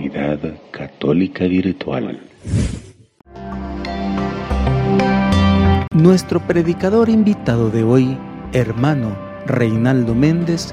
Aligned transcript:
Comunidad 0.00 0.38
Católica 0.70 1.44
Virtual. 1.44 2.18
Nuestro 5.92 6.40
predicador 6.46 7.10
invitado 7.10 7.68
de 7.68 7.82
hoy, 7.82 8.16
hermano 8.54 9.14
Reinaldo 9.44 10.14
Méndez, 10.14 10.72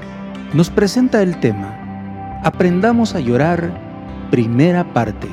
nos 0.54 0.70
presenta 0.70 1.22
el 1.22 1.38
tema 1.40 2.40
Aprendamos 2.42 3.14
a 3.14 3.20
llorar, 3.20 3.70
primera 4.30 4.94
parte. 4.94 5.28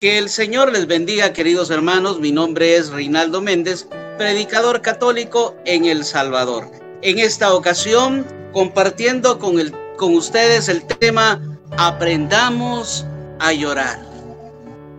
Que 0.00 0.18
el 0.18 0.28
Señor 0.28 0.70
les 0.70 0.86
bendiga, 0.86 1.32
queridos 1.32 1.70
hermanos. 1.72 2.20
Mi 2.20 2.30
nombre 2.30 2.76
es 2.76 2.90
Reinaldo 2.90 3.42
Méndez, 3.42 3.88
predicador 4.18 4.82
católico 4.82 5.56
en 5.64 5.86
El 5.86 6.04
Salvador. 6.04 6.70
En 7.02 7.18
esta 7.18 7.52
ocasión, 7.52 8.24
compartiendo 8.52 9.38
con, 9.38 9.58
el, 9.58 9.72
con 9.96 10.14
ustedes 10.14 10.68
el 10.68 10.84
tema 10.84 11.40
Aprendamos 11.78 13.06
a 13.38 13.52
llorar. 13.52 13.98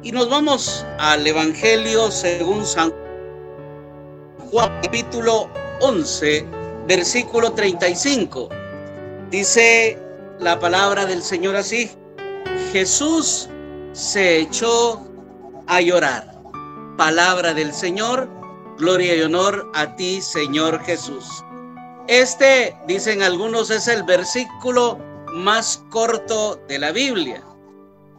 Y 0.02 0.12
nos 0.12 0.30
vamos 0.30 0.86
al 0.98 1.26
Evangelio 1.26 2.10
según 2.10 2.66
San 2.66 2.92
Juan, 4.50 4.72
capítulo 4.82 5.50
11, 5.82 6.46
versículo 6.88 7.54
35. 7.54 8.50
Dice 9.30 10.00
la 10.40 10.60
palabra 10.60 11.06
del 11.06 11.22
Señor 11.22 11.56
así. 11.56 11.92
Jesús 12.72 13.50
se 13.94 14.40
echó 14.40 15.00
a 15.68 15.80
llorar. 15.80 16.42
Palabra 16.98 17.54
del 17.54 17.74
Señor, 17.74 18.28
gloria 18.78 19.16
y 19.16 19.22
honor 19.22 19.72
a 19.74 19.96
ti, 19.96 20.22
Señor 20.22 20.84
Jesús. 20.84 21.44
Este, 22.08 22.76
dicen 22.86 23.22
algunos, 23.22 23.70
es 23.70 23.88
el 23.88 24.04
versículo 24.04 25.00
más 25.34 25.84
corto 25.90 26.60
de 26.68 26.80
la 26.80 26.92
Biblia. 26.92 27.44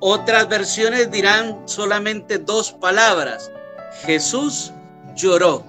Otras 0.01 0.49
versiones 0.49 1.11
dirán 1.11 1.63
solamente 1.67 2.39
dos 2.39 2.73
palabras. 2.73 3.51
Jesús 4.05 4.73
lloró. 5.15 5.65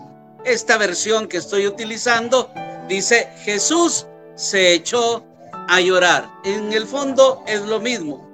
Esta 0.46 0.78
versión 0.78 1.28
que 1.28 1.38
estoy 1.38 1.68
utilizando 1.68 2.52
dice 2.88 3.30
Jesús 3.44 4.08
se 4.36 4.74
echó 4.74 5.24
a 5.68 5.80
llorar. 5.82 6.30
En 6.44 6.74
el 6.74 6.86
fondo 6.86 7.44
es 7.48 7.62
lo 7.62 7.80
mismo. 7.80 8.26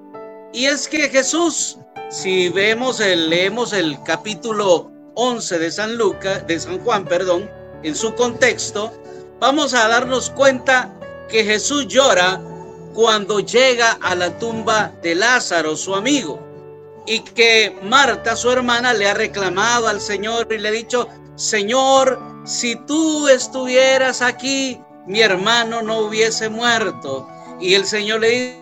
Y 0.53 0.65
es 0.65 0.87
que 0.87 1.09
Jesús, 1.09 1.77
si 2.09 2.49
vemos 2.49 2.99
el, 2.99 3.29
leemos 3.29 3.73
el 3.73 4.01
capítulo 4.03 4.91
11 5.15 5.59
de 5.59 5.71
San 5.71 5.97
Lucas, 5.97 6.45
de 6.47 6.59
San 6.59 6.79
Juan, 6.79 7.05
perdón, 7.05 7.49
en 7.83 7.95
su 7.95 8.13
contexto, 8.15 8.91
vamos 9.41 9.73
a 9.73 9.87
darnos 9.87 10.29
cuenta 10.29 10.93
que 11.27 11.43
Jesús 11.43 11.87
llora 11.87 12.39
cuando 12.93 13.39
llega 13.39 13.97
a 13.99 14.13
la 14.13 14.37
tumba 14.37 14.93
de 15.01 15.15
Lázaro, 15.15 15.75
su 15.75 15.95
amigo, 15.95 16.39
y 17.07 17.21
que 17.21 17.75
Marta, 17.81 18.35
su 18.35 18.51
hermana, 18.51 18.93
le 18.93 19.09
ha 19.09 19.15
reclamado 19.15 19.87
al 19.87 19.99
Señor 19.99 20.47
y 20.51 20.59
le 20.59 20.69
ha 20.69 20.71
dicho, 20.71 21.07
Señor, 21.35 22.19
si 22.45 22.75
tú 22.85 23.27
estuvieras 23.27 24.21
aquí, 24.21 24.79
mi 25.07 25.21
hermano 25.21 25.81
no 25.81 25.99
hubiese 26.01 26.47
muerto. 26.47 27.27
Y 27.59 27.73
el 27.73 27.85
Señor 27.85 28.19
le 28.21 28.61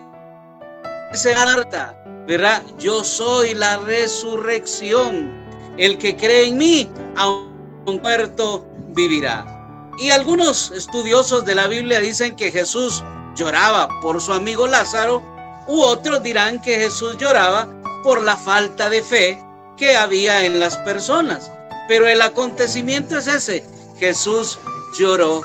dice, 1.12 1.34
Marta, 1.34 2.02
¿verdad? 2.26 2.62
Yo 2.78 3.04
soy 3.04 3.52
la 3.52 3.76
resurrección. 3.78 5.38
El 5.76 5.98
que 5.98 6.16
cree 6.16 6.48
en 6.48 6.56
mí, 6.56 6.88
aun 7.16 8.00
muerto, 8.02 8.66
vivirá. 8.94 9.59
Y 10.00 10.10
algunos 10.10 10.70
estudiosos 10.70 11.44
de 11.44 11.54
la 11.54 11.66
Biblia 11.66 12.00
dicen 12.00 12.34
que 12.34 12.50
Jesús 12.50 13.04
lloraba 13.36 13.86
por 14.00 14.22
su 14.22 14.32
amigo 14.32 14.66
Lázaro, 14.66 15.22
u 15.68 15.82
otros 15.82 16.22
dirán 16.22 16.62
que 16.62 16.76
Jesús 16.76 17.18
lloraba 17.18 17.68
por 18.02 18.22
la 18.22 18.34
falta 18.34 18.88
de 18.88 19.02
fe 19.02 19.38
que 19.76 19.98
había 19.98 20.46
en 20.46 20.58
las 20.58 20.78
personas. 20.78 21.52
Pero 21.86 22.08
el 22.08 22.22
acontecimiento 22.22 23.18
es 23.18 23.26
ese. 23.26 23.62
Jesús 23.98 24.58
lloró. 24.98 25.42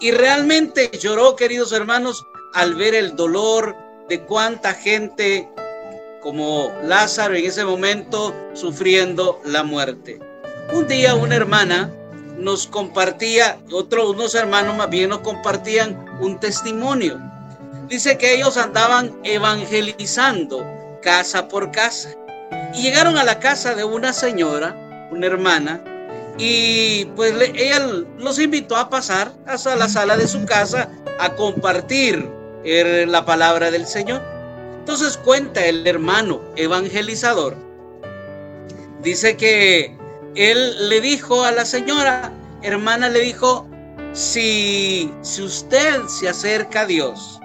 Y 0.00 0.12
realmente 0.12 0.90
lloró, 0.98 1.36
queridos 1.36 1.72
hermanos, 1.72 2.24
al 2.54 2.76
ver 2.76 2.94
el 2.94 3.16
dolor, 3.16 3.76
de 4.08 4.22
cuánta 4.22 4.72
gente 4.72 5.46
como 6.22 6.72
Lázaro 6.84 7.34
en 7.34 7.44
ese 7.44 7.66
momento 7.66 8.34
sufriendo 8.54 9.42
la 9.44 9.62
muerte. 9.62 10.18
Un 10.72 10.88
día 10.88 11.14
una 11.14 11.36
hermana 11.36 11.92
nos 12.40 12.66
compartía, 12.66 13.58
otros 13.70 14.10
unos 14.10 14.34
hermanos 14.34 14.76
más 14.76 14.90
bien 14.90 15.10
nos 15.10 15.20
compartían 15.20 16.18
un 16.20 16.40
testimonio. 16.40 17.20
Dice 17.88 18.16
que 18.18 18.34
ellos 18.34 18.56
andaban 18.56 19.18
evangelizando 19.24 20.64
casa 21.02 21.48
por 21.48 21.70
casa 21.70 22.10
y 22.74 22.82
llegaron 22.82 23.18
a 23.18 23.24
la 23.24 23.38
casa 23.38 23.74
de 23.74 23.84
una 23.84 24.12
señora, 24.12 25.08
una 25.10 25.26
hermana, 25.26 25.84
y 26.38 27.04
pues 27.16 27.34
ella 27.54 27.80
los 28.16 28.38
invitó 28.38 28.76
a 28.76 28.88
pasar 28.88 29.32
hasta 29.46 29.76
la 29.76 29.88
sala 29.88 30.16
de 30.16 30.26
su 30.26 30.46
casa 30.46 30.90
a 31.18 31.34
compartir 31.34 32.30
la 32.64 33.24
palabra 33.26 33.70
del 33.70 33.86
Señor. 33.86 34.22
Entonces 34.78 35.18
cuenta 35.18 35.66
el 35.66 35.86
hermano 35.86 36.40
evangelizador. 36.56 37.56
Dice 39.02 39.36
que 39.36 39.96
él 40.34 40.88
le 40.88 41.00
dijo 41.00 41.44
a 41.44 41.52
la 41.52 41.64
señora, 41.64 42.32
hermana, 42.62 43.08
le 43.08 43.20
dijo, 43.20 43.66
si, 44.12 45.12
si 45.22 45.42
usted 45.42 46.06
se 46.06 46.28
acerca 46.28 46.82
a 46.82 46.86
Dios, 46.86 47.40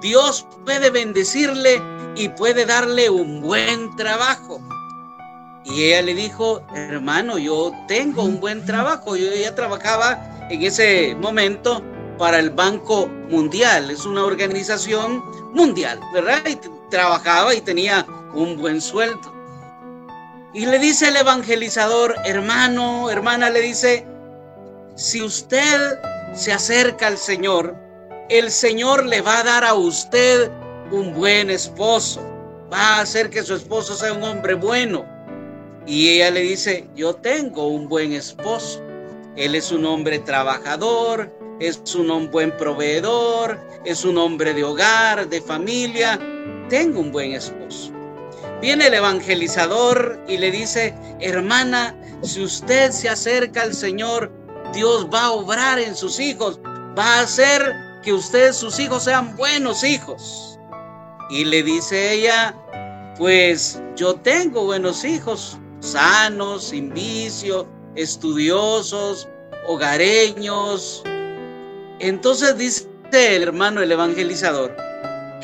Dios 0.00 0.46
puede 0.64 0.90
bendecirle 0.90 1.82
y 2.16 2.28
puede 2.30 2.66
darle 2.66 3.10
un 3.10 3.42
buen 3.42 3.94
trabajo. 3.96 4.60
Y 5.64 5.84
ella 5.84 6.02
le 6.02 6.14
dijo, 6.14 6.62
hermano, 6.74 7.38
yo 7.38 7.72
tengo 7.88 8.22
un 8.22 8.38
buen 8.38 8.64
trabajo. 8.64 9.16
Yo 9.16 9.32
ya 9.34 9.54
trabajaba 9.54 10.46
en 10.48 10.62
ese 10.62 11.16
momento 11.16 11.82
para 12.18 12.38
el 12.38 12.50
Banco 12.50 13.08
Mundial. 13.28 13.90
Es 13.90 14.06
una 14.06 14.24
organización 14.24 15.24
mundial, 15.52 16.00
¿verdad? 16.14 16.42
Y 16.46 16.58
trabajaba 16.90 17.54
y 17.54 17.60
tenía 17.60 18.06
un 18.32 18.56
buen 18.56 18.80
sueldo. 18.80 19.35
Y 20.56 20.64
le 20.64 20.78
dice 20.78 21.08
el 21.08 21.16
evangelizador, 21.16 22.14
hermano, 22.24 23.10
hermana, 23.10 23.50
le 23.50 23.60
dice, 23.60 24.06
si 24.94 25.20
usted 25.20 25.98
se 26.32 26.50
acerca 26.50 27.08
al 27.08 27.18
Señor, 27.18 27.76
el 28.30 28.50
Señor 28.50 29.04
le 29.04 29.20
va 29.20 29.40
a 29.40 29.44
dar 29.44 29.64
a 29.64 29.74
usted 29.74 30.50
un 30.90 31.12
buen 31.12 31.50
esposo. 31.50 32.22
Va 32.72 32.96
a 32.96 33.00
hacer 33.02 33.28
que 33.28 33.42
su 33.42 33.54
esposo 33.54 33.94
sea 33.94 34.14
un 34.14 34.22
hombre 34.22 34.54
bueno. 34.54 35.04
Y 35.84 36.08
ella 36.08 36.30
le 36.30 36.40
dice, 36.40 36.88
yo 36.96 37.12
tengo 37.16 37.68
un 37.68 37.86
buen 37.86 38.14
esposo. 38.14 38.82
Él 39.36 39.56
es 39.56 39.70
un 39.70 39.84
hombre 39.84 40.20
trabajador, 40.20 41.30
es 41.60 41.82
un 41.94 42.30
buen 42.30 42.56
proveedor, 42.56 43.60
es 43.84 44.06
un 44.06 44.16
hombre 44.16 44.54
de 44.54 44.64
hogar, 44.64 45.28
de 45.28 45.42
familia, 45.42 46.18
tengo 46.70 47.00
un 47.00 47.12
buen 47.12 47.32
esposo. 47.32 47.95
Viene 48.60 48.86
el 48.86 48.94
evangelizador 48.94 50.18
y 50.26 50.38
le 50.38 50.50
dice, 50.50 50.94
hermana, 51.20 51.94
si 52.22 52.42
usted 52.42 52.90
se 52.90 53.08
acerca 53.08 53.62
al 53.62 53.74
Señor, 53.74 54.32
Dios 54.72 55.06
va 55.12 55.26
a 55.26 55.32
obrar 55.32 55.78
en 55.78 55.94
sus 55.94 56.18
hijos, 56.18 56.58
va 56.98 57.18
a 57.18 57.20
hacer 57.20 57.74
que 58.02 58.14
ustedes, 58.14 58.56
sus 58.56 58.78
hijos, 58.78 59.04
sean 59.04 59.36
buenos 59.36 59.84
hijos. 59.84 60.58
Y 61.28 61.44
le 61.44 61.62
dice 61.62 62.14
ella, 62.14 62.54
pues 63.18 63.80
yo 63.94 64.14
tengo 64.14 64.64
buenos 64.64 65.04
hijos, 65.04 65.58
sanos, 65.80 66.68
sin 66.68 66.94
vicio, 66.94 67.68
estudiosos, 67.94 69.28
hogareños, 69.66 71.02
entonces 71.98 72.56
dice 72.56 72.86
el 73.12 73.42
hermano, 73.42 73.82
el 73.82 73.92
evangelizador, 73.92 74.76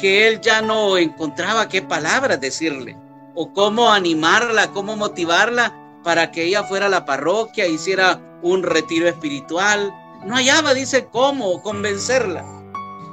que 0.00 0.28
él 0.28 0.40
ya 0.40 0.62
no 0.62 0.96
encontraba 0.96 1.68
qué 1.68 1.82
palabras 1.82 2.40
decirle 2.40 2.96
o 3.34 3.52
cómo 3.52 3.90
animarla, 3.90 4.72
cómo 4.72 4.96
motivarla 4.96 5.74
para 6.02 6.30
que 6.30 6.44
ella 6.44 6.64
fuera 6.64 6.86
a 6.86 6.90
la 6.90 7.04
parroquia, 7.04 7.66
hiciera 7.66 8.20
un 8.42 8.62
retiro 8.62 9.08
espiritual. 9.08 9.94
No 10.24 10.34
hallaba, 10.34 10.74
dice, 10.74 11.08
cómo 11.10 11.62
convencerla. 11.62 12.44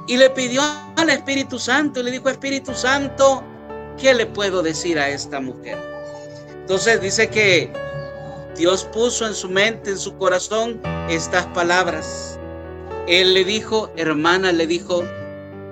Y 0.06 0.16
le 0.16 0.30
pidió 0.30 0.62
al 0.96 1.10
Espíritu 1.10 1.58
Santo 1.58 2.00
y 2.00 2.04
le 2.04 2.10
dijo, 2.10 2.28
Espíritu 2.28 2.74
Santo, 2.74 3.44
¿qué 3.96 4.14
le 4.14 4.26
puedo 4.26 4.62
decir 4.62 4.98
a 4.98 5.08
esta 5.08 5.40
mujer? 5.40 5.78
Entonces 6.52 7.00
dice 7.00 7.28
que 7.28 7.72
Dios 8.56 8.84
puso 8.92 9.26
en 9.26 9.34
su 9.34 9.48
mente, 9.48 9.90
en 9.90 9.98
su 9.98 10.16
corazón, 10.18 10.80
estas 11.08 11.46
palabras. 11.48 12.38
Él 13.06 13.34
le 13.34 13.44
dijo, 13.44 13.90
hermana, 13.96 14.52
le 14.52 14.66
dijo, 14.66 15.04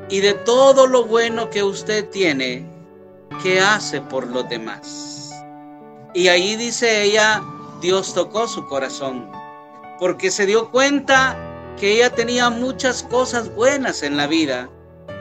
y 0.08 0.20
de 0.20 0.34
todo 0.34 0.86
lo 0.86 1.04
bueno 1.04 1.50
que 1.50 1.62
usted 1.62 2.08
tiene, 2.08 2.66
¿qué 3.42 3.60
hace 3.60 4.00
por 4.00 4.26
los 4.26 4.48
demás? 4.48 5.30
Y 6.14 6.28
ahí 6.28 6.56
dice 6.56 7.02
ella, 7.02 7.42
Dios 7.80 8.14
tocó 8.14 8.48
su 8.48 8.66
corazón, 8.66 9.30
porque 9.98 10.30
se 10.30 10.46
dio 10.46 10.70
cuenta 10.70 11.36
que 11.78 11.92
ella 11.92 12.10
tenía 12.10 12.50
muchas 12.50 13.02
cosas 13.04 13.54
buenas 13.54 14.02
en 14.02 14.16
la 14.16 14.26
vida, 14.26 14.68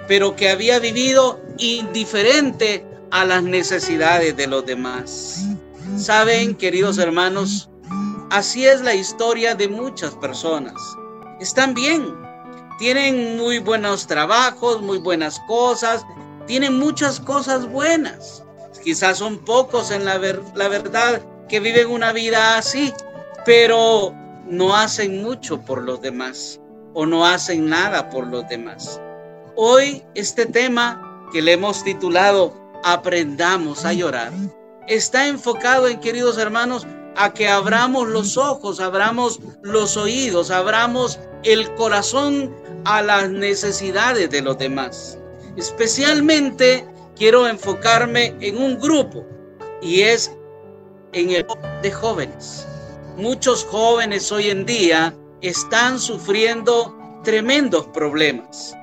pero 0.07 0.35
que 0.35 0.49
había 0.49 0.79
vivido 0.79 1.39
indiferente 1.57 2.85
a 3.11 3.25
las 3.25 3.43
necesidades 3.43 4.35
de 4.35 4.47
los 4.47 4.65
demás. 4.65 5.45
Saben, 5.97 6.55
queridos 6.55 6.97
hermanos, 6.97 7.69
así 8.29 8.65
es 8.65 8.81
la 8.81 8.95
historia 8.95 9.55
de 9.55 9.67
muchas 9.67 10.15
personas. 10.15 10.73
Están 11.39 11.73
bien, 11.73 12.15
tienen 12.79 13.37
muy 13.37 13.59
buenos 13.59 14.07
trabajos, 14.07 14.81
muy 14.81 14.97
buenas 14.97 15.39
cosas, 15.47 16.05
tienen 16.47 16.79
muchas 16.79 17.19
cosas 17.19 17.69
buenas. 17.69 18.43
Quizás 18.83 19.17
son 19.19 19.39
pocos 19.39 19.91
en 19.91 20.05
la, 20.05 20.17
la 20.55 20.67
verdad 20.67 21.21
que 21.47 21.59
viven 21.59 21.87
una 21.87 22.13
vida 22.13 22.57
así, 22.57 22.93
pero 23.45 24.13
no 24.45 24.75
hacen 24.75 25.21
mucho 25.21 25.61
por 25.61 25.83
los 25.83 26.01
demás 26.01 26.59
o 26.93 27.05
no 27.05 27.25
hacen 27.25 27.69
nada 27.69 28.09
por 28.09 28.25
los 28.25 28.47
demás. 28.47 28.99
Hoy 29.55 30.03
este 30.15 30.45
tema 30.45 31.27
que 31.31 31.41
le 31.41 31.53
hemos 31.53 31.83
titulado 31.83 32.53
Aprendamos 32.83 33.85
a 33.85 33.93
llorar 33.93 34.31
está 34.87 35.27
enfocado 35.27 35.87
en, 35.87 35.99
queridos 35.99 36.37
hermanos, 36.37 36.87
a 37.15 37.33
que 37.33 37.47
abramos 37.47 38.07
los 38.07 38.37
ojos, 38.37 38.79
abramos 38.79 39.39
los 39.61 39.97
oídos, 39.97 40.51
abramos 40.51 41.19
el 41.43 41.73
corazón 41.75 42.55
a 42.85 43.01
las 43.01 43.29
necesidades 43.29 44.29
de 44.29 44.41
los 44.41 44.57
demás. 44.57 45.17
Especialmente 45.57 46.85
quiero 47.15 47.47
enfocarme 47.47 48.35
en 48.41 48.57
un 48.57 48.79
grupo 48.79 49.25
y 49.81 50.01
es 50.01 50.31
en 51.13 51.31
el 51.31 51.47
de 51.81 51.91
jóvenes. 51.91 52.67
Muchos 53.17 53.65
jóvenes 53.65 54.31
hoy 54.31 54.51
en 54.51 54.67
día 54.67 55.15
están 55.41 55.99
sufriendo 55.99 56.95
tremendos 57.23 57.87
problemas. 57.87 58.75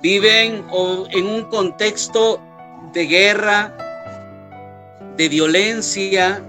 Viven 0.00 0.64
en 1.10 1.26
un 1.26 1.44
contexto 1.50 2.40
de 2.94 3.06
guerra, 3.06 3.76
de 5.18 5.28
violencia. 5.28 6.42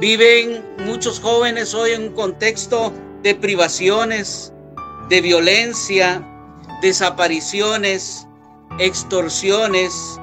Viven 0.00 0.64
muchos 0.84 1.18
jóvenes 1.18 1.74
hoy 1.74 1.90
en 1.90 2.02
un 2.04 2.12
contexto 2.12 2.92
de 3.24 3.34
privaciones, 3.34 4.52
de 5.08 5.20
violencia, 5.20 6.24
desapariciones, 6.82 8.27
extorsiones, 8.78 10.20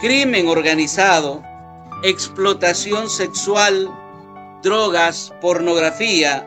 crimen 0.00 0.46
organizado, 0.48 1.42
explotación 2.02 3.08
sexual, 3.08 3.90
drogas, 4.62 5.32
pornografía, 5.40 6.46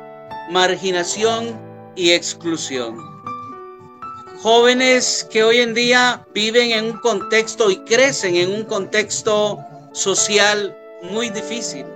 marginación 0.52 1.60
y 1.96 2.12
exclusión. 2.12 2.98
Jóvenes 4.44 5.28
que 5.32 5.44
hoy 5.44 5.58
en 5.58 5.74
día 5.74 6.24
viven 6.32 6.72
en 6.72 6.86
un 6.86 7.00
contexto 7.00 7.72
y 7.72 7.78
crecen 7.86 8.36
en 8.36 8.52
un 8.54 8.64
contexto 8.64 9.58
social 9.94 10.78
muy 11.02 11.32
difícil. 11.32 11.88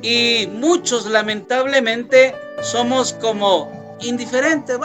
Y 0.00 0.46
muchos 0.52 1.06
lamentablemente 1.06 2.36
somos 2.62 3.14
como 3.14 3.96
indiferentes. 4.00 4.78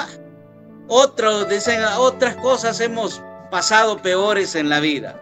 Otros 0.88 1.48
dicen 1.50 1.84
otras 2.00 2.36
cosas 2.38 2.80
hemos 2.80 3.22
pasado 3.52 4.02
peores 4.02 4.56
en 4.56 4.70
la 4.70 4.80
vida. 4.80 5.16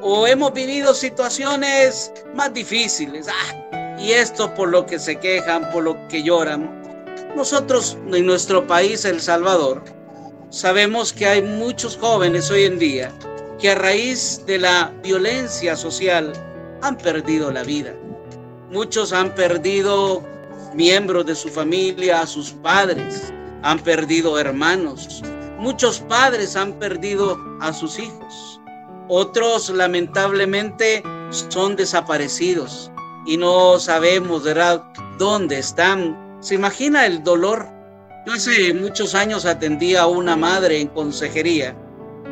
O 0.00 0.26
hemos 0.26 0.52
vivido 0.52 0.94
situaciones 0.94 2.12
más 2.34 2.52
difíciles. 2.52 3.28
Ah, 3.28 3.96
y 4.00 4.12
esto 4.12 4.52
por 4.54 4.70
lo 4.70 4.86
que 4.86 4.98
se 4.98 5.20
quejan, 5.20 5.70
por 5.70 5.84
lo 5.84 6.08
que 6.08 6.22
lloran. 6.22 6.82
Nosotros 7.36 7.96
en 8.10 8.26
nuestro 8.26 8.66
país, 8.66 9.04
El 9.04 9.20
Salvador, 9.20 9.84
sabemos 10.50 11.12
que 11.12 11.26
hay 11.26 11.42
muchos 11.42 11.96
jóvenes 11.96 12.50
hoy 12.50 12.64
en 12.64 12.78
día 12.78 13.12
que 13.60 13.70
a 13.70 13.74
raíz 13.74 14.44
de 14.46 14.58
la 14.58 14.92
violencia 15.02 15.76
social 15.76 16.32
han 16.82 16.96
perdido 16.96 17.52
la 17.52 17.64
vida. 17.64 17.92
Muchos 18.70 19.12
han 19.12 19.34
perdido 19.34 20.22
miembros 20.74 21.26
de 21.26 21.34
su 21.34 21.48
familia, 21.48 22.22
a 22.22 22.26
sus 22.26 22.52
padres, 22.52 23.32
han 23.62 23.78
perdido 23.80 24.38
hermanos. 24.38 25.22
Muchos 25.58 25.98
padres 25.98 26.54
han 26.54 26.74
perdido 26.74 27.36
a 27.60 27.72
sus 27.72 27.98
hijos. 27.98 28.60
Otros 29.08 29.70
lamentablemente 29.70 31.02
son 31.30 31.74
desaparecidos 31.74 32.92
y 33.26 33.36
no 33.36 33.80
sabemos, 33.80 34.44
¿verdad?, 34.44 34.84
dónde 35.18 35.58
están. 35.58 36.38
¿Se 36.40 36.54
imagina 36.54 37.06
el 37.06 37.24
dolor? 37.24 37.68
Yo 38.24 38.34
hace 38.34 38.72
muchos 38.72 39.16
años 39.16 39.46
atendía 39.46 40.02
a 40.02 40.06
una 40.06 40.36
madre 40.36 40.80
en 40.80 40.88
consejería 40.88 41.76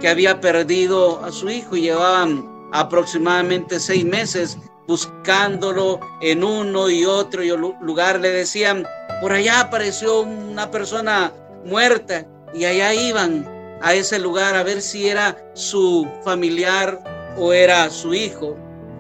que 0.01 0.09
había 0.09 0.41
perdido 0.41 1.25
a 1.25 1.33
su 1.33 1.51
hijo 1.51 1.75
y 1.75 1.83
llevaban 1.83 2.49
aproximadamente 2.73 3.81
seis 3.81 4.05
meses 4.05 4.57
buscándolo 4.87 5.99
en 6.21 6.45
uno 6.45 6.89
y 6.89 7.05
otro 7.05 7.43
lugar. 7.81 8.21
Le 8.21 8.31
decían, 8.31 8.87
por 9.21 9.33
allá 9.33 9.61
apareció 9.61 10.21
una 10.21 10.71
persona 10.71 11.33
muerta 11.65 12.25
y 12.55 12.65
allá 12.65 12.95
iban 12.95 13.47
a 13.83 13.95
ese 13.95 14.19
lugar 14.19 14.55
a 14.55 14.63
ver 14.63 14.81
si 14.83 15.09
era 15.09 15.37
su 15.55 16.09
familiar 16.25 17.01
o 17.37 17.53
era 17.53 17.91
su 17.91 18.15
hijo. 18.15 18.57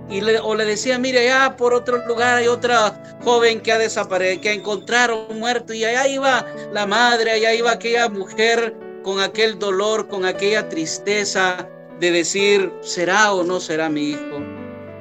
Y 0.08 0.20
le, 0.20 0.38
o 0.38 0.54
le 0.54 0.64
decían, 0.64 1.02
mire, 1.02 1.18
allá 1.28 1.56
por 1.56 1.74
otro 1.74 2.06
lugar 2.06 2.36
hay 2.36 2.46
otra 2.46 3.02
joven 3.24 3.60
que 3.60 3.72
ha 3.72 3.78
desaparecido, 3.78 4.42
que 4.42 4.52
encontraron 4.52 5.38
muerto 5.38 5.72
y 5.72 5.84
allá 5.84 6.06
iba 6.06 6.46
la 6.72 6.86
madre, 6.86 7.32
allá 7.32 7.54
iba 7.54 7.72
aquella 7.72 8.08
mujer 8.08 8.76
con 9.02 9.20
aquel 9.20 9.58
dolor, 9.58 10.06
con 10.06 10.24
aquella 10.24 10.68
tristeza, 10.68 11.68
de 11.98 12.10
decir, 12.10 12.72
¿será 12.82 13.32
o 13.32 13.42
no 13.42 13.58
será 13.58 13.88
mi 13.88 14.10
hijo? 14.10 14.42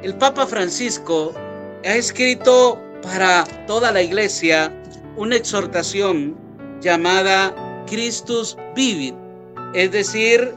El 0.01 0.15
Papa 0.17 0.47
Francisco 0.47 1.33
ha 1.83 1.95
escrito 1.95 2.81
para 3.01 3.43
toda 3.67 3.91
la 3.91 4.01
iglesia 4.01 4.71
una 5.17 5.35
exhortación 5.35 6.35
llamada 6.81 7.53
Christus 7.85 8.57
Vivit, 8.75 9.15
es 9.73 9.91
decir, 9.91 10.53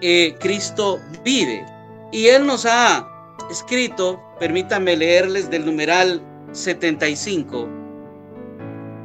eh, 0.00 0.34
Cristo 0.40 1.00
vive. 1.24 1.64
Y 2.10 2.26
él 2.26 2.46
nos 2.46 2.66
ha 2.66 3.08
escrito, 3.50 4.20
permítanme 4.38 4.96
leerles 4.96 5.48
del 5.50 5.64
numeral 5.64 6.22
75. 6.52 7.68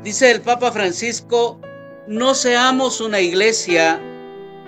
Dice 0.04 0.32
el 0.32 0.42
Papa 0.42 0.72
Francisco, 0.72 1.60
no 2.08 2.34
seamos 2.34 3.02
una 3.02 3.20
iglesia 3.20 4.02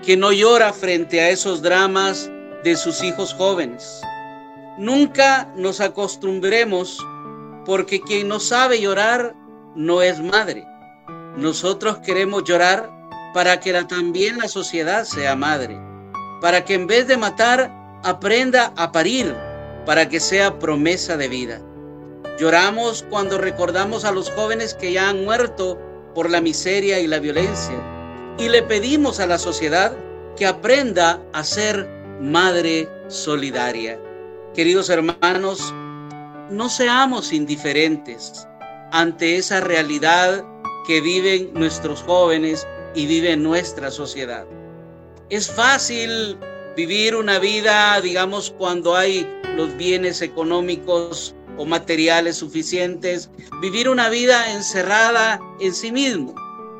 que 0.05 0.17
no 0.17 0.31
llora 0.31 0.73
frente 0.73 1.21
a 1.21 1.29
esos 1.29 1.61
dramas 1.61 2.29
de 2.63 2.75
sus 2.75 3.03
hijos 3.03 3.33
jóvenes. 3.33 4.01
Nunca 4.77 5.51
nos 5.55 5.81
acostumbremos 5.81 7.05
porque 7.65 8.01
quien 8.01 8.27
no 8.27 8.39
sabe 8.39 8.79
llorar 8.79 9.35
no 9.75 10.01
es 10.01 10.21
madre. 10.21 10.65
Nosotros 11.39 11.99
queremos 11.99 12.43
llorar 12.43 12.91
para 13.33 13.61
que 13.61 13.71
también 13.85 14.39
la 14.39 14.49
sociedad 14.49 15.05
sea 15.05 15.37
madre, 15.37 15.79
para 16.41 16.65
que 16.65 16.73
en 16.73 16.85
vez 16.85 17.07
de 17.07 17.15
matar 17.15 17.71
aprenda 18.03 18.73
a 18.75 18.91
parir, 18.91 19.33
para 19.85 20.09
que 20.09 20.19
sea 20.19 20.59
promesa 20.59 21.15
de 21.15 21.29
vida. 21.29 21.61
Lloramos 22.37 23.05
cuando 23.09 23.37
recordamos 23.37 24.03
a 24.03 24.11
los 24.11 24.29
jóvenes 24.31 24.73
que 24.73 24.91
ya 24.91 25.07
han 25.07 25.23
muerto 25.23 25.79
por 26.13 26.29
la 26.29 26.41
miseria 26.41 26.99
y 26.99 27.07
la 27.07 27.19
violencia 27.19 27.81
y 28.37 28.49
le 28.49 28.61
pedimos 28.61 29.21
a 29.21 29.25
la 29.25 29.37
sociedad 29.37 29.95
que 30.35 30.45
aprenda 30.45 31.21
a 31.31 31.45
ser 31.45 31.87
madre 32.19 32.89
solidaria. 33.07 33.97
Queridos 34.53 34.89
hermanos, 34.89 35.73
no 36.49 36.67
seamos 36.67 37.31
indiferentes 37.31 38.45
ante 38.91 39.37
esa 39.37 39.61
realidad 39.61 40.43
que 40.89 40.99
viven 40.99 41.51
nuestros 41.53 42.01
jóvenes 42.01 42.67
y 42.95 43.05
vive 43.05 43.37
nuestra 43.37 43.91
sociedad. 43.91 44.45
Es 45.29 45.47
fácil 45.49 46.35
vivir 46.75 47.15
una 47.15 47.37
vida, 47.37 48.01
digamos, 48.01 48.51
cuando 48.57 48.95
hay 48.95 49.25
los 49.55 49.77
bienes 49.77 50.21
económicos 50.21 51.35
o 51.57 51.65
materiales 51.65 52.37
suficientes, 52.37 53.29
vivir 53.61 53.87
una 53.87 54.09
vida 54.09 54.51
encerrada 54.51 55.39
en 55.59 55.73
sí 55.73 55.91
mismo 55.91 56.33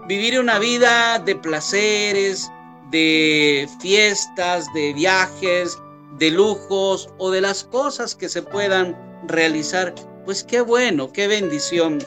vivir 0.09 0.39
una 0.39 0.57
vida 0.57 1.19
de 1.19 1.35
placeres, 1.35 2.51
de 2.89 3.69
fiestas, 3.79 4.65
de 4.73 4.91
viajes, 4.93 5.77
de 6.17 6.31
lujos 6.31 7.09
o 7.19 7.29
de 7.29 7.41
las 7.41 7.63
cosas 7.63 8.15
que 8.15 8.27
se 8.27 8.41
puedan 8.41 8.97
realizar, 9.27 9.93
pues 10.25 10.43
qué 10.43 10.61
bueno, 10.61 11.13
qué 11.13 11.27
bendición. 11.27 11.99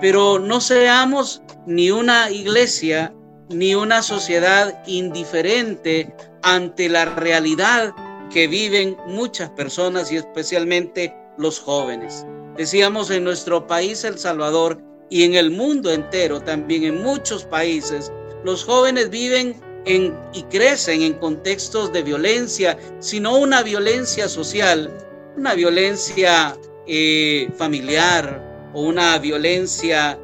Pero 0.00 0.38
no 0.38 0.60
seamos 0.60 1.42
ni 1.66 1.90
una 1.90 2.30
iglesia 2.30 3.12
ni 3.48 3.74
una 3.74 4.02
sociedad 4.02 4.82
indiferente 4.86 6.14
ante 6.42 6.88
la 6.88 7.04
realidad 7.04 7.94
que 8.32 8.48
viven 8.48 8.96
muchas 9.06 9.50
personas 9.50 10.10
y 10.10 10.16
especialmente 10.16 11.14
los 11.38 11.60
jóvenes. 11.60 12.26
Decíamos 12.56 13.10
en 13.10 13.24
nuestro 13.24 13.66
país, 13.66 14.04
El 14.04 14.18
Salvador, 14.18 14.80
y 15.08 15.22
en 15.22 15.34
el 15.34 15.50
mundo 15.50 15.92
entero, 15.92 16.40
también 16.40 16.84
en 16.84 17.02
muchos 17.02 17.44
países, 17.44 18.10
los 18.44 18.64
jóvenes 18.64 19.10
viven 19.10 19.60
y 19.86 20.42
crecen 20.44 21.02
en 21.02 21.14
contextos 21.14 21.92
de 21.92 22.02
violencia, 22.02 22.76
sino 22.98 23.36
una 23.36 23.62
violencia 23.62 24.28
social, 24.28 24.90
una 25.36 25.54
violencia 25.54 26.56
eh, 26.88 27.48
familiar 27.56 28.45
o 28.76 28.82
una 28.82 29.18
violencia 29.18 30.20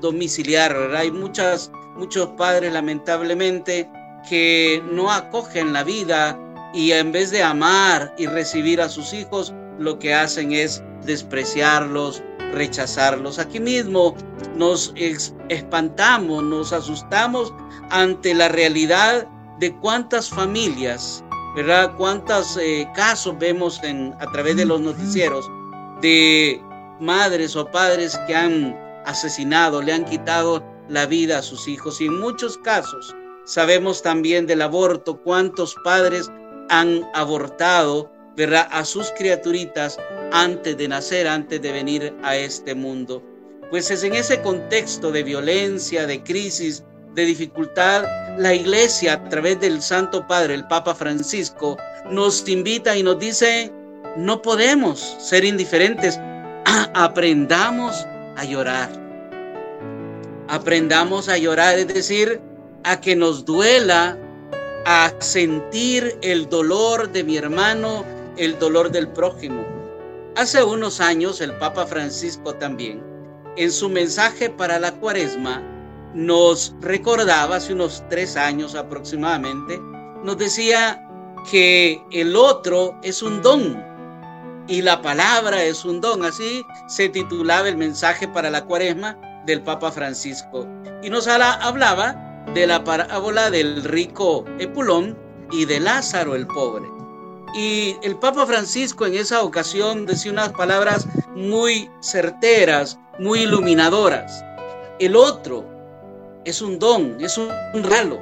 domiciliar. 0.00 0.94
Hay 0.94 1.10
muchas, 1.10 1.72
muchos 1.96 2.28
padres 2.38 2.72
lamentablemente 2.72 3.90
que 4.28 4.80
no 4.92 5.10
acogen 5.10 5.72
la 5.72 5.82
vida 5.82 6.38
y 6.72 6.92
en 6.92 7.10
vez 7.10 7.32
de 7.32 7.42
amar 7.42 8.14
y 8.16 8.26
recibir 8.26 8.80
a 8.80 8.88
sus 8.88 9.12
hijos, 9.12 9.52
lo 9.80 9.98
que 9.98 10.14
hacen 10.14 10.52
es 10.52 10.84
despreciarlos, 11.04 12.22
rechazarlos. 12.52 13.40
Aquí 13.40 13.58
mismo 13.58 14.14
nos 14.54 14.94
espantamos, 15.48 16.44
nos 16.44 16.72
asustamos 16.72 17.52
ante 17.90 18.34
la 18.34 18.48
realidad 18.48 19.26
de 19.58 19.74
cuántas 19.78 20.30
familias, 20.30 21.24
¿verdad? 21.56 21.92
Cuántos 21.96 22.56
eh, 22.56 22.88
casos 22.94 23.36
vemos 23.40 23.82
en, 23.82 24.14
a 24.20 24.30
través 24.30 24.54
de 24.54 24.64
los 24.64 24.80
noticieros 24.80 25.44
de 26.00 26.60
madres 27.00 27.56
o 27.56 27.70
padres 27.70 28.18
que 28.26 28.34
han 28.34 28.76
asesinado, 29.04 29.82
le 29.82 29.92
han 29.92 30.04
quitado 30.04 30.64
la 30.88 31.06
vida 31.06 31.38
a 31.38 31.42
sus 31.42 31.68
hijos. 31.68 32.00
Y 32.00 32.06
en 32.06 32.18
muchos 32.18 32.58
casos 32.58 33.14
sabemos 33.44 34.02
también 34.02 34.46
del 34.46 34.62
aborto, 34.62 35.20
cuántos 35.22 35.74
padres 35.84 36.30
han 36.68 37.04
abortado, 37.14 38.10
¿verdad? 38.36 38.68
A 38.70 38.84
sus 38.84 39.10
criaturitas 39.12 39.98
antes 40.32 40.76
de 40.76 40.88
nacer, 40.88 41.28
antes 41.28 41.60
de 41.62 41.72
venir 41.72 42.14
a 42.22 42.36
este 42.36 42.74
mundo. 42.74 43.22
Pues 43.70 43.90
es 43.90 44.02
en 44.04 44.14
ese 44.14 44.40
contexto 44.42 45.10
de 45.10 45.22
violencia, 45.22 46.06
de 46.06 46.22
crisis, 46.22 46.84
de 47.14 47.24
dificultad, 47.24 48.04
la 48.38 48.52
iglesia 48.54 49.14
a 49.14 49.28
través 49.28 49.60
del 49.60 49.80
Santo 49.80 50.26
Padre, 50.26 50.54
el 50.54 50.66
Papa 50.66 50.94
Francisco, 50.94 51.76
nos 52.10 52.46
invita 52.48 52.96
y 52.96 53.02
nos 53.02 53.18
dice, 53.18 53.72
no 54.16 54.42
podemos 54.42 55.16
ser 55.20 55.44
indiferentes, 55.44 56.18
aprendamos 56.94 58.06
a 58.36 58.44
llorar. 58.44 58.90
Aprendamos 60.48 61.28
a 61.28 61.38
llorar, 61.38 61.78
es 61.78 61.88
decir, 61.88 62.40
a 62.84 63.00
que 63.00 63.16
nos 63.16 63.44
duela, 63.44 64.18
a 64.84 65.12
sentir 65.20 66.18
el 66.22 66.48
dolor 66.48 67.10
de 67.10 67.24
mi 67.24 67.36
hermano, 67.36 68.04
el 68.36 68.58
dolor 68.58 68.90
del 68.90 69.08
prójimo. 69.08 69.64
Hace 70.36 70.62
unos 70.62 71.00
años 71.00 71.40
el 71.40 71.56
Papa 71.58 71.86
Francisco 71.86 72.54
también, 72.54 73.02
en 73.56 73.70
su 73.70 73.88
mensaje 73.88 74.50
para 74.50 74.78
la 74.78 74.92
cuaresma, 74.92 75.62
nos 76.12 76.74
recordaba, 76.80 77.56
hace 77.56 77.72
unos 77.72 78.04
tres 78.10 78.36
años 78.36 78.74
aproximadamente, 78.74 79.78
nos 80.22 80.36
decía 80.36 81.00
que 81.50 82.02
el 82.12 82.36
otro 82.36 82.98
es 83.02 83.22
un 83.22 83.42
don 83.42 83.93
y 84.66 84.82
la 84.82 85.02
palabra 85.02 85.62
es 85.62 85.84
un 85.84 86.00
don. 86.00 86.24
Así 86.24 86.64
se 86.86 87.08
titulaba 87.08 87.68
el 87.68 87.76
mensaje 87.76 88.28
para 88.28 88.50
la 88.50 88.64
cuaresma 88.64 89.18
del 89.46 89.62
Papa 89.62 89.92
Francisco. 89.92 90.66
Y 91.02 91.10
nos 91.10 91.26
hablaba 91.26 92.44
de 92.54 92.66
la 92.66 92.84
parábola 92.84 93.50
del 93.50 93.84
rico 93.84 94.44
Epulón 94.58 95.16
y 95.50 95.64
de 95.64 95.80
Lázaro 95.80 96.34
el 96.34 96.46
pobre. 96.46 96.86
Y 97.54 97.96
el 98.02 98.16
Papa 98.16 98.46
Francisco 98.46 99.06
en 99.06 99.14
esa 99.14 99.42
ocasión 99.42 100.06
decía 100.06 100.32
unas 100.32 100.52
palabras 100.52 101.06
muy 101.34 101.90
certeras, 102.00 102.98
muy 103.18 103.40
iluminadoras. 103.40 104.44
El 104.98 105.14
otro 105.14 105.64
es 106.44 106.62
un 106.62 106.78
don, 106.78 107.16
es 107.20 107.38
un 107.38 107.50
regalo. 107.74 108.20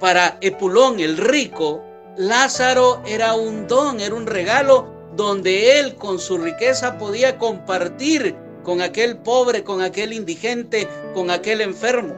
Para 0.00 0.38
Epulón, 0.40 0.98
el 0.98 1.16
rico, 1.16 1.84
Lázaro 2.16 3.02
era 3.06 3.34
un 3.34 3.68
don, 3.68 4.00
era 4.00 4.14
un 4.14 4.26
regalo 4.26 4.99
donde 5.16 5.78
él 5.78 5.94
con 5.96 6.18
su 6.18 6.38
riqueza 6.38 6.98
podía 6.98 7.38
compartir 7.38 8.34
con 8.62 8.80
aquel 8.80 9.16
pobre, 9.16 9.64
con 9.64 9.82
aquel 9.82 10.12
indigente, 10.12 10.86
con 11.14 11.30
aquel 11.30 11.60
enfermo. 11.60 12.16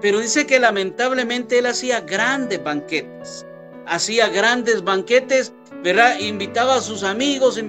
Pero 0.00 0.20
dice 0.20 0.46
que 0.46 0.58
lamentablemente 0.58 1.58
él 1.58 1.66
hacía 1.66 2.00
grandes 2.00 2.62
banquetes, 2.62 3.46
hacía 3.86 4.28
grandes 4.28 4.82
banquetes 4.82 5.52
¿verdad? 5.84 6.18
Invitaba 6.18 6.76
a 6.76 6.80
sus 6.80 7.02
amigos, 7.02 7.60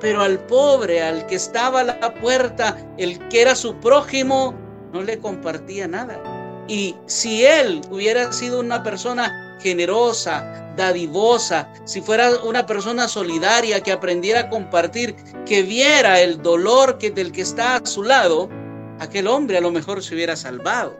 pero 0.00 0.22
al 0.22 0.38
pobre, 0.46 1.02
al 1.02 1.26
que 1.26 1.34
estaba 1.34 1.80
a 1.80 1.84
la 1.84 2.14
puerta, 2.14 2.78
el 2.96 3.18
que 3.28 3.42
era 3.42 3.54
su 3.54 3.74
prójimo, 3.76 4.54
no 4.94 5.02
le 5.02 5.18
compartía 5.18 5.86
nada. 5.86 6.18
Y 6.66 6.96
si 7.04 7.44
él 7.44 7.82
hubiera 7.90 8.32
sido 8.32 8.60
una 8.60 8.82
persona 8.82 9.47
generosa, 9.60 10.72
dadivosa, 10.76 11.72
si 11.84 12.00
fuera 12.00 12.30
una 12.44 12.66
persona 12.66 13.08
solidaria 13.08 13.82
que 13.82 13.92
aprendiera 13.92 14.40
a 14.40 14.48
compartir, 14.48 15.16
que 15.44 15.62
viera 15.62 16.20
el 16.20 16.40
dolor 16.42 16.98
que, 16.98 17.10
del 17.10 17.32
que 17.32 17.42
está 17.42 17.76
a 17.76 17.86
su 17.86 18.02
lado, 18.02 18.48
aquel 19.00 19.26
hombre 19.26 19.58
a 19.58 19.60
lo 19.60 19.70
mejor 19.70 20.02
se 20.02 20.14
hubiera 20.14 20.36
salvado. 20.36 20.96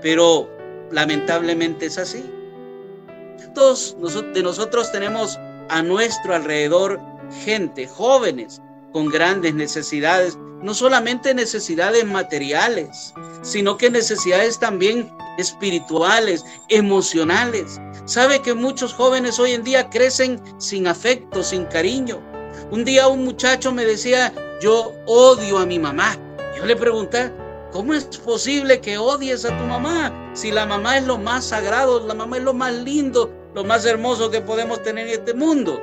Pero 0.00 0.50
lamentablemente 0.90 1.86
es 1.86 1.98
así. 1.98 2.24
Todos 3.54 3.96
de 4.32 4.42
nosotros 4.42 4.90
tenemos 4.92 5.38
a 5.68 5.82
nuestro 5.82 6.34
alrededor 6.34 7.00
gente, 7.44 7.86
jóvenes, 7.86 8.60
con 8.92 9.08
grandes 9.08 9.54
necesidades, 9.54 10.38
no 10.62 10.74
solamente 10.74 11.34
necesidades 11.34 12.04
materiales, 12.04 13.12
sino 13.42 13.76
que 13.76 13.90
necesidades 13.90 14.58
también 14.58 15.10
espirituales, 15.38 16.44
emocionales. 16.68 17.80
Sabe 18.04 18.40
que 18.40 18.54
muchos 18.54 18.94
jóvenes 18.94 19.38
hoy 19.38 19.52
en 19.52 19.64
día 19.64 19.90
crecen 19.90 20.40
sin 20.58 20.86
afecto, 20.86 21.42
sin 21.42 21.64
cariño. 21.64 22.20
Un 22.70 22.84
día 22.84 23.08
un 23.08 23.24
muchacho 23.24 23.72
me 23.72 23.84
decía, 23.84 24.32
yo 24.60 24.92
odio 25.06 25.58
a 25.58 25.66
mi 25.66 25.78
mamá. 25.78 26.16
Yo 26.56 26.64
le 26.64 26.76
pregunté, 26.76 27.32
¿cómo 27.72 27.94
es 27.94 28.04
posible 28.04 28.80
que 28.80 28.98
odies 28.98 29.44
a 29.44 29.56
tu 29.58 29.64
mamá? 29.64 30.30
Si 30.34 30.52
la 30.52 30.66
mamá 30.66 30.98
es 30.98 31.04
lo 31.04 31.18
más 31.18 31.44
sagrado, 31.44 32.06
la 32.06 32.14
mamá 32.14 32.36
es 32.36 32.44
lo 32.44 32.54
más 32.54 32.72
lindo, 32.72 33.32
lo 33.54 33.64
más 33.64 33.84
hermoso 33.84 34.30
que 34.30 34.40
podemos 34.40 34.82
tener 34.82 35.08
en 35.08 35.14
este 35.14 35.34
mundo. 35.34 35.82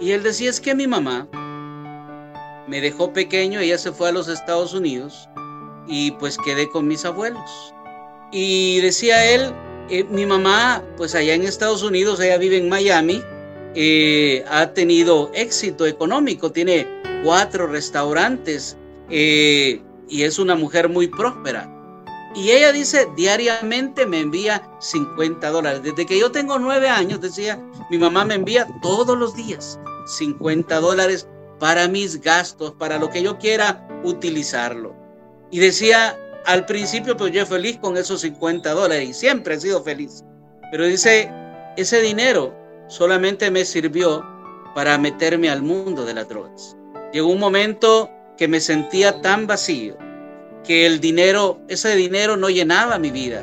Y 0.00 0.12
él 0.12 0.22
decía, 0.22 0.50
es 0.50 0.60
que 0.60 0.74
mi 0.74 0.86
mamá 0.86 1.28
me 2.68 2.80
dejó 2.80 3.12
pequeño, 3.12 3.60
ella 3.60 3.78
se 3.78 3.92
fue 3.92 4.10
a 4.10 4.12
los 4.12 4.28
Estados 4.28 4.74
Unidos 4.74 5.28
y 5.86 6.10
pues 6.12 6.36
quedé 6.44 6.68
con 6.68 6.86
mis 6.86 7.04
abuelos. 7.04 7.74
Y 8.30 8.80
decía 8.80 9.24
él, 9.32 9.52
eh, 9.88 10.04
mi 10.04 10.26
mamá, 10.26 10.84
pues 10.98 11.14
allá 11.14 11.34
en 11.34 11.44
Estados 11.44 11.82
Unidos, 11.82 12.20
ella 12.20 12.36
vive 12.36 12.58
en 12.58 12.68
Miami, 12.68 13.22
eh, 13.74 14.44
ha 14.50 14.72
tenido 14.74 15.30
éxito 15.34 15.86
económico, 15.86 16.52
tiene 16.52 16.86
cuatro 17.24 17.66
restaurantes 17.66 18.76
eh, 19.08 19.80
y 20.08 20.22
es 20.22 20.38
una 20.38 20.54
mujer 20.54 20.90
muy 20.90 21.08
próspera. 21.08 21.74
Y 22.34 22.50
ella 22.50 22.70
dice, 22.72 23.08
diariamente 23.16 24.04
me 24.04 24.20
envía 24.20 24.70
50 24.80 25.48
dólares. 25.48 25.82
Desde 25.82 26.04
que 26.04 26.20
yo 26.20 26.30
tengo 26.30 26.58
nueve 26.58 26.88
años, 26.88 27.22
decía, 27.22 27.58
mi 27.90 27.96
mamá 27.96 28.26
me 28.26 28.34
envía 28.34 28.68
todos 28.82 29.16
los 29.16 29.34
días 29.34 29.80
50 30.18 30.78
dólares 30.80 31.26
para 31.58 31.88
mis 31.88 32.20
gastos, 32.20 32.72
para 32.72 32.98
lo 32.98 33.10
que 33.10 33.22
yo 33.22 33.38
quiera 33.38 33.86
utilizarlo. 34.04 34.94
Y 35.50 35.58
decía, 35.58 36.18
al 36.46 36.66
principio, 36.66 37.16
pues 37.16 37.32
yo 37.32 37.44
feliz 37.46 37.78
con 37.78 37.96
esos 37.96 38.20
50 38.20 38.70
dólares 38.72 39.08
y 39.08 39.14
siempre 39.14 39.54
he 39.54 39.60
sido 39.60 39.82
feliz. 39.82 40.24
Pero 40.70 40.86
dice, 40.86 41.30
ese 41.76 42.00
dinero 42.00 42.54
solamente 42.88 43.50
me 43.50 43.64
sirvió 43.64 44.24
para 44.74 44.98
meterme 44.98 45.50
al 45.50 45.62
mundo 45.62 46.04
de 46.04 46.14
las 46.14 46.28
drogas. 46.28 46.76
Llegó 47.12 47.28
un 47.28 47.40
momento 47.40 48.10
que 48.36 48.48
me 48.48 48.60
sentía 48.60 49.20
tan 49.20 49.46
vacío 49.46 49.96
que 50.64 50.86
el 50.86 51.00
dinero, 51.00 51.60
ese 51.68 51.96
dinero 51.96 52.36
no 52.36 52.50
llenaba 52.50 52.98
mi 52.98 53.10
vida. 53.10 53.42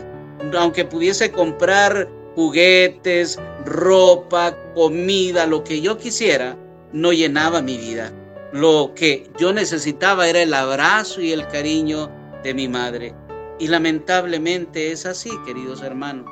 Aunque 0.57 0.85
pudiese 0.85 1.31
comprar 1.31 2.07
juguetes, 2.35 3.39
ropa, 3.65 4.55
comida, 4.75 5.47
lo 5.47 5.63
que 5.63 5.81
yo 5.81 5.97
quisiera, 5.97 6.55
no 6.95 7.11
llenaba 7.11 7.61
mi 7.61 7.77
vida. 7.77 8.11
Lo 8.53 8.93
que 8.95 9.29
yo 9.37 9.51
necesitaba 9.51 10.29
era 10.29 10.41
el 10.41 10.53
abrazo 10.53 11.19
y 11.19 11.33
el 11.33 11.45
cariño 11.49 12.09
de 12.41 12.53
mi 12.53 12.69
madre. 12.69 13.13
Y 13.59 13.67
lamentablemente 13.67 14.91
es 14.91 15.05
así, 15.05 15.29
queridos 15.45 15.81
hermanos. 15.81 16.25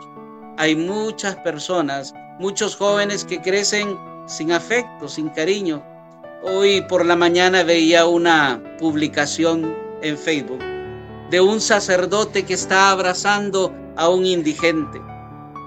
Hay 0.57 0.75
muchas 0.75 1.35
personas, 1.37 2.13
muchos 2.39 2.77
jóvenes 2.77 3.25
que 3.25 3.41
crecen 3.41 3.97
sin 4.25 4.53
afecto, 4.53 5.09
sin 5.09 5.29
cariño. 5.29 5.83
Hoy 6.43 6.81
por 6.87 7.05
la 7.05 7.17
mañana 7.17 7.63
veía 7.63 8.05
una 8.05 8.63
publicación 8.79 9.75
en 10.01 10.17
Facebook 10.17 10.63
de 11.29 11.41
un 11.41 11.59
sacerdote 11.59 12.45
que 12.45 12.53
está 12.53 12.91
abrazando 12.91 13.73
a 13.97 14.07
un 14.07 14.25
indigente. 14.25 15.01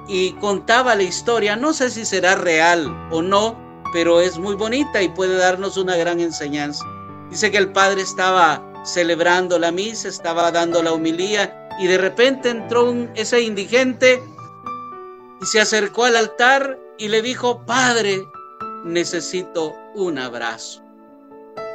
Y 0.09 0.33
contaba 0.35 0.95
la 0.95 1.03
historia, 1.03 1.55
no 1.55 1.75
sé 1.75 1.91
si 1.91 2.07
será 2.07 2.35
real 2.37 3.09
o 3.11 3.21
no, 3.21 3.66
pero 3.93 4.21
es 4.21 4.39
muy 4.39 4.55
bonita 4.55 5.03
y 5.03 5.09
puede 5.09 5.37
darnos 5.37 5.77
una 5.77 5.97
gran 5.97 6.21
enseñanza. 6.21 6.85
Dice 7.31 7.51
que 7.51 7.59
el 7.59 7.73
padre 7.73 8.03
estaba 8.03 8.63
celebrando 8.85 9.59
la 9.59 9.73
misa, 9.73 10.09
estaba 10.09 10.51
dando 10.53 10.83
la 10.83 10.93
humilía 10.93 11.69
y 11.79 11.87
de 11.87 11.99
repente 11.99 12.51
entró 12.51 12.91
un, 12.91 13.11
ese 13.15 13.41
indigente 13.41 14.23
y 15.41 15.47
se 15.47 15.61
acercó 15.61 16.05
al 16.05 16.17
altar 16.17 16.79
y 16.99 17.09
le 17.09 17.21
dijo, 17.21 17.65
Padre, 17.67 18.27
necesito 18.85 19.75
un 19.95 20.19
abrazo. 20.19 20.83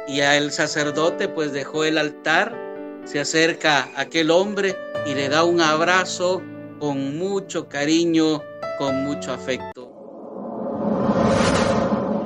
Y 0.08 0.20
a 0.20 0.36
el 0.36 0.50
sacerdote 0.50 1.28
pues 1.28 1.52
dejó 1.52 1.84
el 1.84 1.98
altar, 1.98 2.56
se 3.04 3.20
acerca 3.20 3.88
a 3.94 4.02
aquel 4.02 4.30
hombre 4.30 4.76
y 5.06 5.14
le 5.14 5.28
da 5.28 5.44
un 5.44 5.60
abrazo 5.60 6.42
con 6.80 7.16
mucho 7.18 7.68
cariño, 7.68 8.42
con 8.78 9.04
mucho 9.04 9.32
afecto. 9.32 9.91